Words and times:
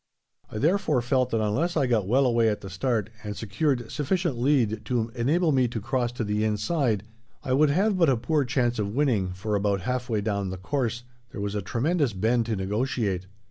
I 0.49 0.57
therefore 0.57 1.03
felt 1.03 1.29
that 1.29 1.41
unless 1.45 1.77
I 1.77 1.85
got 1.85 2.07
well 2.07 2.25
away 2.25 2.49
at 2.49 2.61
the 2.61 2.71
start, 2.71 3.11
and 3.23 3.37
secured 3.37 3.91
sufficient 3.91 4.35
lead 4.35 4.83
to 4.85 5.09
enable 5.09 5.51
me 5.51 5.67
to 5.67 5.79
cross 5.79 6.11
to 6.13 6.23
the 6.23 6.43
inside, 6.43 7.03
I 7.43 7.53
would 7.53 7.69
have 7.69 7.99
but 7.99 8.09
a 8.09 8.17
poor 8.17 8.43
chance 8.43 8.79
of 8.79 8.95
winning, 8.95 9.27
for, 9.33 9.53
about 9.53 9.81
half 9.81 10.09
way 10.09 10.19
down 10.21 10.49
the 10.49 10.57
course, 10.57 11.03
there 11.29 11.39
was 11.39 11.53
a 11.53 11.61
tremendous 11.61 12.13
bend 12.13 12.47
to 12.47 12.55
negotiate. 12.55 13.27